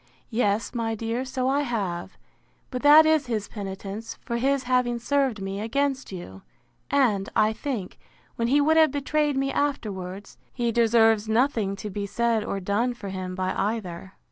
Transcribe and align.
—Yes, 0.31 0.73
my 0.73 0.95
dear, 0.95 1.23
so 1.23 1.47
I 1.47 1.61
have; 1.61 2.17
but 2.71 2.81
that 2.81 3.05
is 3.05 3.27
his 3.27 3.47
penitence 3.47 4.15
for 4.15 4.37
his 4.37 4.63
having 4.63 4.97
served 4.97 5.39
me 5.43 5.59
against 5.59 6.11
you; 6.11 6.41
and, 6.89 7.29
I 7.35 7.53
think, 7.53 7.99
when 8.35 8.47
he 8.47 8.59
would 8.61 8.77
have 8.77 8.89
betrayed 8.89 9.37
me 9.37 9.51
afterwards, 9.53 10.39
he 10.51 10.71
deserves 10.71 11.29
nothing 11.29 11.75
to 11.75 11.91
be 11.91 12.07
said 12.07 12.43
or 12.43 12.59
done 12.59 12.95
for 12.95 13.09
him 13.09 13.35
by 13.35 13.53
either. 13.53 14.13